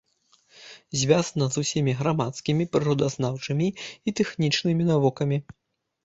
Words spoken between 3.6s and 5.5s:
і тэхнічнымі навукамі.